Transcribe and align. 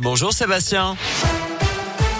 Bonjour 0.00 0.32
Sébastien. 0.32 0.96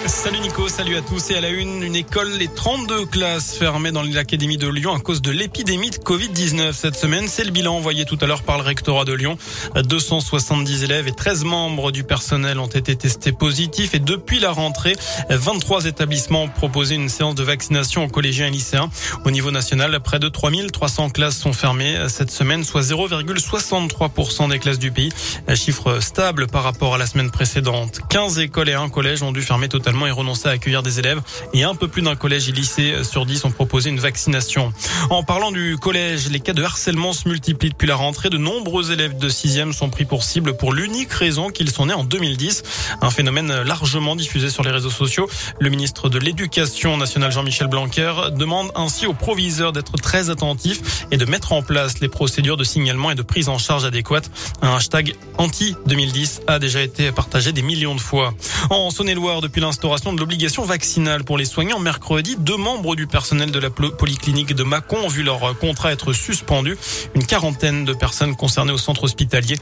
Salut 0.05 0.41
Nico, 0.41 0.67
salut 0.67 0.97
à 0.97 1.01
tous 1.01 1.31
et 1.31 1.35
à 1.37 1.41
la 1.41 1.47
une, 1.47 1.81
une 1.81 1.95
école, 1.95 2.29
les 2.33 2.49
32 2.49 3.05
classes 3.05 3.55
fermées 3.55 3.91
dans 3.93 4.01
l'Académie 4.01 4.57
de 4.57 4.67
Lyon 4.67 4.93
à 4.93 4.99
cause 4.99 5.21
de 5.21 5.31
l'épidémie 5.31 5.91
de 5.91 5.95
Covid-19 5.95 6.73
cette 6.73 6.95
semaine. 6.95 7.27
C'est 7.29 7.45
le 7.45 7.51
bilan 7.51 7.75
envoyé 7.75 8.03
tout 8.03 8.17
à 8.19 8.25
l'heure 8.25 8.43
par 8.43 8.57
le 8.57 8.63
rectorat 8.63 9.05
de 9.05 9.13
Lyon. 9.13 9.37
270 9.75 10.83
élèves 10.83 11.07
et 11.07 11.13
13 11.13 11.45
membres 11.45 11.91
du 11.91 12.03
personnel 12.03 12.59
ont 12.59 12.67
été 12.67 12.97
testés 12.97 13.31
positifs 13.31 13.93
et 13.93 13.99
depuis 13.99 14.39
la 14.39 14.51
rentrée, 14.51 14.95
23 15.29 15.85
établissements 15.85 16.43
ont 16.43 16.49
proposé 16.49 16.95
une 16.95 17.07
séance 17.07 17.35
de 17.35 17.43
vaccination 17.43 18.03
aux 18.03 18.09
collégiens 18.09 18.47
et 18.47 18.51
lycéens. 18.51 18.89
Au 19.23 19.31
niveau 19.31 19.51
national, 19.51 19.97
près 20.01 20.19
de 20.19 20.27
3300 20.27 21.11
classes 21.11 21.37
sont 21.37 21.53
fermées 21.53 21.97
cette 22.09 22.31
semaine, 22.31 22.65
soit 22.65 22.81
0,63% 22.81 24.49
des 24.49 24.59
classes 24.59 24.79
du 24.79 24.91
pays. 24.91 25.13
Un 25.47 25.55
chiffre 25.55 26.01
stable 26.01 26.47
par 26.47 26.63
rapport 26.63 26.95
à 26.95 26.97
la 26.97 27.05
semaine 27.05 27.31
précédente. 27.31 28.01
15 28.09 28.39
écoles 28.39 28.67
et 28.67 28.73
un 28.73 28.89
collège 28.89 29.23
ont 29.23 29.31
dû 29.31 29.41
fermer 29.41 29.69
totalement 29.69 29.92
et 30.07 30.11
renoncer 30.11 30.47
à 30.47 30.51
accueillir 30.51 30.83
des 30.83 30.99
élèves. 30.99 31.21
Et 31.53 31.63
un 31.63 31.75
peu 31.75 31.87
plus 31.87 32.01
d'un 32.01 32.15
collège 32.15 32.49
et 32.49 32.51
lycée 32.51 33.03
sur 33.03 33.25
10 33.25 33.45
ont 33.45 33.51
proposé 33.51 33.89
une 33.89 33.99
vaccination. 33.99 34.73
En 35.09 35.23
parlant 35.23 35.51
du 35.51 35.77
collège, 35.77 36.29
les 36.29 36.39
cas 36.39 36.53
de 36.53 36.63
harcèlement 36.63 37.13
se 37.13 37.27
multiplient 37.27 37.69
depuis 37.69 37.87
la 37.87 37.95
rentrée. 37.95 38.29
De 38.29 38.37
nombreux 38.37 38.91
élèves 38.91 39.17
de 39.17 39.29
6e 39.29 39.71
sont 39.71 39.89
pris 39.89 40.05
pour 40.05 40.23
cible 40.23 40.57
pour 40.57 40.73
l'unique 40.73 41.11
raison 41.11 41.49
qu'ils 41.49 41.71
sont 41.71 41.85
nés 41.85 41.93
en 41.93 42.03
2010. 42.03 42.63
Un 43.01 43.11
phénomène 43.11 43.61
largement 43.63 44.15
diffusé 44.15 44.49
sur 44.49 44.63
les 44.63 44.71
réseaux 44.71 44.89
sociaux. 44.89 45.29
Le 45.59 45.69
ministre 45.69 46.09
de 46.09 46.17
l'Éducation 46.17 46.97
nationale 46.97 47.31
Jean-Michel 47.31 47.67
Blanquer 47.67 48.13
demande 48.35 48.71
ainsi 48.75 49.05
aux 49.05 49.13
proviseurs 49.13 49.71
d'être 49.71 49.97
très 49.97 50.29
attentifs 50.29 51.05
et 51.11 51.17
de 51.17 51.25
mettre 51.25 51.53
en 51.53 51.61
place 51.61 51.99
les 51.99 52.07
procédures 52.07 52.57
de 52.57 52.63
signalement 52.63 53.11
et 53.11 53.15
de 53.15 53.21
prise 53.21 53.49
en 53.49 53.57
charge 53.57 53.85
adéquates. 53.85 54.29
Un 54.61 54.75
hashtag 54.75 55.15
anti-2010 55.37 56.41
a 56.47 56.59
déjà 56.59 56.81
été 56.81 57.11
partagé 57.11 57.51
des 57.51 57.61
millions 57.61 57.95
de 57.95 58.01
fois. 58.01 58.33
En 58.69 58.89
Saône-et-Loire, 58.89 59.41
depuis 59.41 59.61
l'instant, 59.61 59.82
de 59.83 60.19
l'obligation 60.19 60.63
vaccinale 60.63 61.25
pour 61.25 61.37
les 61.37 61.43
soignants. 61.43 61.77
Mercredi, 61.77 62.37
deux 62.39 62.55
membres 62.55 62.95
du 62.95 63.05
personnel 63.05 63.51
de 63.51 63.59
la 63.59 63.69
polyclinique 63.69 64.55
de 64.55 64.63
Mâcon 64.63 64.95
ont 65.03 65.07
vu 65.09 65.23
leur 65.23 65.57
contrat 65.59 65.91
être 65.91 66.13
suspendu. 66.13 66.77
Une 67.15 67.25
quarantaine 67.25 67.83
de 67.83 67.91
personnes 67.91 68.37
concernées 68.37 68.71
au 68.71 68.77
centre 68.77 69.03
hospitalier. 69.03 69.57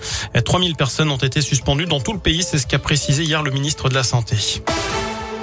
3000 0.45 0.75
personnes 0.75 1.09
ont 1.09 1.17
été 1.17 1.41
suspendues 1.41 1.87
dans 1.87 1.99
tout 1.99 2.13
le 2.13 2.19
pays. 2.19 2.43
C'est 2.43 2.59
ce 2.59 2.67
qu'a 2.67 2.77
précisé 2.77 3.23
hier 3.23 3.41
le 3.41 3.49
ministre 3.49 3.89
de 3.89 3.95
la 3.95 4.03
Santé. 4.03 4.61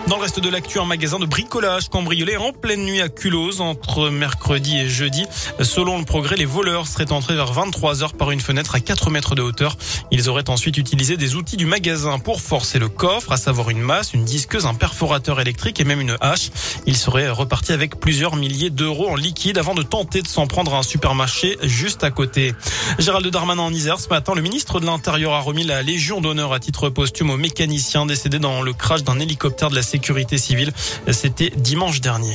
Dans 0.09 0.17
le 0.17 0.23
reste 0.23 0.41
de 0.41 0.49
l'actu, 0.49 0.81
un 0.81 0.87
magasin 0.87 1.19
de 1.19 1.27
bricolage 1.27 1.91
cambriolé 1.91 2.39
en 2.39 2.55
pleine 2.55 2.83
nuit 2.83 3.03
à 3.03 3.11
Culose 3.11 3.61
entre 3.61 4.09
mercredi 4.09 4.79
et 4.79 4.89
jeudi. 4.89 5.27
Selon 5.61 5.99
le 5.99 6.07
progrès, 6.07 6.37
les 6.37 6.47
voleurs 6.47 6.87
seraient 6.87 7.13
entrés 7.13 7.35
vers 7.35 7.53
23 7.53 8.03
heures 8.03 8.15
par 8.15 8.31
une 8.31 8.41
fenêtre 8.41 8.75
à 8.75 8.81
4 8.81 9.11
mètres 9.11 9.35
de 9.35 9.43
hauteur. 9.43 9.77
Ils 10.11 10.31
auraient 10.31 10.49
ensuite 10.49 10.79
utilisé 10.79 11.19
des 11.19 11.35
outils 11.35 11.59
du 11.59 11.67
magasin 11.67 12.19
pour 12.19 12.41
forcer 12.41 12.79
le 12.79 12.89
coffre, 12.89 13.33
à 13.33 13.37
savoir 13.37 13.69
une 13.69 13.81
masse, 13.81 14.15
une 14.15 14.25
disqueuse, 14.25 14.65
un 14.65 14.73
perforateur 14.73 15.43
électrique 15.43 15.79
et 15.79 15.85
même 15.85 16.01
une 16.01 16.17
hache. 16.23 16.53
Ils 16.87 16.97
seraient 16.97 17.29
repartis 17.29 17.73
avec 17.73 18.01
plusieurs 18.01 18.37
milliers 18.37 18.71
d'euros 18.71 19.11
en 19.11 19.15
liquide 19.15 19.59
avant 19.59 19.75
de 19.75 19.83
tenter 19.83 20.23
de 20.23 20.29
s'en 20.29 20.47
prendre 20.47 20.73
à 20.73 20.79
un 20.79 20.83
supermarché 20.83 21.59
juste 21.65 22.03
à 22.03 22.11
côté. 22.11 22.55
Gérald 22.99 23.27
Darmanin 23.27 23.61
en 23.61 23.75
Isère, 23.75 24.01
ce 24.01 24.09
matin, 24.09 24.33
le 24.35 24.41
ministre 24.41 24.81
de 24.81 24.87
l'Intérieur 24.87 25.35
a 25.35 25.41
remis 25.41 25.65
la 25.65 25.83
Légion 25.83 26.23
d'honneur 26.23 26.55
à 26.55 26.61
titre 26.61 26.89
posthume 26.89 27.29
aux 27.29 27.37
mécaniciens 27.37 28.07
décédés 28.07 28.39
dans 28.39 28.63
le 28.63 28.73
crash 28.73 29.05
d'un 29.05 29.21
hélicoptère 29.21 29.69
de 29.69 29.75
la 29.75 29.83
sécurité 29.83 29.98
civile. 30.39 30.73
C'était 31.11 31.51
dimanche 31.57 32.01
dernier. 32.01 32.35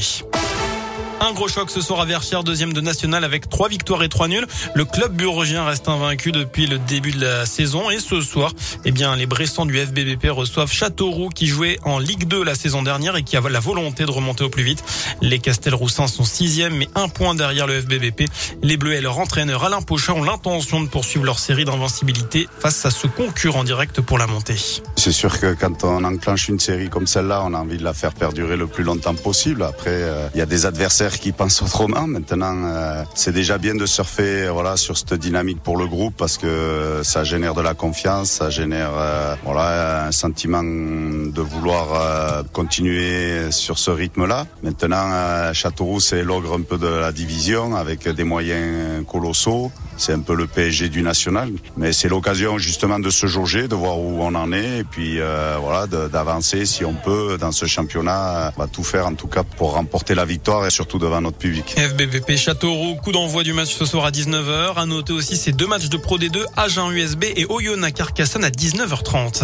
Un 1.25 1.31
gros 1.31 1.47
choc 1.47 1.69
ce 1.69 1.79
soir 1.79 2.01
à 2.01 2.05
Verchères, 2.05 2.43
deuxième 2.43 2.73
de 2.73 2.81
national 2.81 3.23
avec 3.23 3.47
trois 3.47 3.69
victoires 3.69 4.03
et 4.03 4.09
trois 4.09 4.27
nuls. 4.27 4.45
Le 4.75 4.83
club 4.83 5.13
burgien 5.13 5.63
reste 5.63 5.87
invaincu 5.87 6.33
depuis 6.33 6.67
le 6.67 6.77
début 6.79 7.13
de 7.13 7.21
la 7.21 7.45
saison 7.45 7.89
et 7.89 7.99
ce 7.99 8.19
soir, 8.19 8.51
eh 8.83 8.91
bien, 8.91 9.15
les 9.15 9.25
Bressans 9.25 9.65
du 9.65 9.79
FBBP 9.79 10.27
reçoivent 10.31 10.69
Châteauroux 10.69 11.29
qui 11.29 11.47
jouait 11.47 11.79
en 11.83 11.97
Ligue 11.97 12.27
2 12.27 12.43
la 12.43 12.55
saison 12.55 12.83
dernière 12.83 13.15
et 13.15 13.23
qui 13.23 13.37
a 13.37 13.39
la 13.39 13.61
volonté 13.61 14.03
de 14.03 14.11
remonter 14.11 14.43
au 14.43 14.49
plus 14.49 14.63
vite. 14.63 14.83
Les 15.21 15.39
Castelroussins 15.39 16.07
sont 16.07 16.25
sixième 16.25 16.75
mais 16.75 16.89
un 16.93 17.07
point 17.07 17.35
derrière 17.35 17.67
le 17.67 17.79
FBBP. 17.79 18.23
Les 18.61 18.75
Bleus 18.75 18.95
et 18.95 19.01
leur 19.01 19.17
entraîneur 19.17 19.63
Alain 19.63 19.81
Pochat 19.81 20.15
ont 20.15 20.23
l'intention 20.23 20.83
de 20.83 20.89
poursuivre 20.89 21.23
leur 21.23 21.39
série 21.39 21.63
d'invincibilité 21.63 22.49
face 22.59 22.85
à 22.85 22.91
ce 22.91 23.07
concurrent 23.07 23.63
direct 23.63 24.01
pour 24.01 24.17
la 24.17 24.27
montée. 24.27 24.57
C'est 24.97 25.13
sûr 25.13 25.39
que 25.39 25.53
quand 25.53 25.85
on 25.85 26.03
enclenche 26.03 26.49
une 26.49 26.59
série 26.59 26.89
comme 26.89 27.07
celle-là, 27.07 27.43
on 27.45 27.53
a 27.53 27.59
envie 27.59 27.77
de 27.77 27.83
la 27.85 27.93
faire 27.93 28.13
perdurer 28.13 28.57
le 28.57 28.67
plus 28.67 28.83
longtemps 28.83 29.15
possible. 29.15 29.63
Après, 29.63 29.91
euh, 29.91 30.27
il 30.33 30.39
y 30.39 30.41
a 30.41 30.45
des 30.45 30.65
adversaires 30.65 31.12
qui 31.17 31.31
pensent 31.31 31.61
autrement. 31.61 32.07
Maintenant, 32.07 32.55
euh, 32.65 33.03
c'est 33.15 33.31
déjà 33.31 33.57
bien 33.57 33.75
de 33.75 33.85
surfer 33.85 34.49
voilà 34.49 34.77
sur 34.77 34.97
cette 34.97 35.13
dynamique 35.13 35.61
pour 35.61 35.77
le 35.77 35.87
groupe 35.87 36.13
parce 36.17 36.37
que 36.37 37.01
ça 37.03 37.23
génère 37.23 37.53
de 37.53 37.61
la 37.61 37.73
confiance, 37.73 38.29
ça 38.29 38.49
génère 38.49 38.91
euh, 38.95 39.35
voilà 39.43 40.05
un 40.07 40.11
sentiment 40.11 40.63
de 40.63 41.41
vouloir 41.41 41.87
euh, 41.93 42.43
continuer 42.51 43.51
sur 43.51 43.77
ce 43.77 43.91
rythme-là. 43.91 44.45
Maintenant, 44.63 45.53
Châteauroux 45.53 45.99
c'est 45.99 46.23
l'ogre 46.23 46.53
un 46.53 46.61
peu 46.61 46.77
de 46.77 46.87
la 46.87 47.11
division 47.11 47.75
avec 47.75 48.07
des 48.07 48.23
moyens 48.23 49.05
colossaux. 49.05 49.71
C'est 49.97 50.13
un 50.13 50.19
peu 50.19 50.35
le 50.35 50.47
PSG 50.47 50.89
du 50.89 51.01
national, 51.01 51.51
mais 51.77 51.93
c'est 51.93 52.09
l'occasion 52.09 52.57
justement 52.57 52.99
de 52.99 53.09
se 53.09 53.27
jauger, 53.27 53.67
de 53.67 53.75
voir 53.75 53.99
où 53.99 54.21
on 54.21 54.33
en 54.35 54.51
est 54.51 54.79
et 54.79 54.83
puis 54.83 55.19
voilà 55.61 55.87
d'avancer 55.87 56.65
si 56.65 56.83
on 56.85 56.93
peut 56.93 57.37
dans 57.39 57.51
ce 57.51 57.65
championnat. 57.65 58.51
On 58.57 58.61
va 58.61 58.67
tout 58.67 58.83
faire 58.83 59.07
en 59.07 59.13
tout 59.13 59.27
cas 59.27 59.43
pour 59.43 59.73
remporter 59.73 60.15
la 60.15 60.25
victoire 60.25 60.65
et 60.65 60.71
surtout 60.71 60.99
devant 60.99 61.21
notre 61.21 61.37
public. 61.37 61.75
FBVP 61.77 62.37
Châteauroux, 62.37 62.95
coup 62.95 63.11
d'envoi 63.11 63.43
du 63.43 63.53
match 63.53 63.73
ce 63.73 63.85
soir 63.85 64.05
à 64.05 64.11
19h. 64.11 64.75
À 64.75 64.85
noter 64.85 65.13
aussi 65.13 65.37
ces 65.37 65.51
deux 65.51 65.67
matchs 65.67 65.89
de 65.89 65.97
Pro 65.97 66.17
D2, 66.17 66.43
Agen 66.57 66.91
USB 66.91 67.25
et 67.35 67.45
Oyonnax 67.49 67.93
Carcassonne 67.93 68.43
à 68.43 68.49
19h30. 68.49 69.43